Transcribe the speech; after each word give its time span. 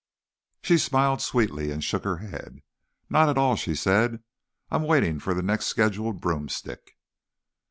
She 0.63 0.79
smiled 0.79 1.21
sweetly 1.21 1.69
and 1.69 1.83
shook 1.83 2.05
her 2.05 2.17
head. 2.17 2.63
"Not 3.07 3.29
at 3.29 3.37
all," 3.37 3.55
she 3.55 3.75
said. 3.75 4.23
"I'm 4.71 4.81
waiting 4.81 5.19
for 5.19 5.35
the 5.35 5.43
next 5.43 5.67
scheduled 5.67 6.19
broomstick." 6.19 6.97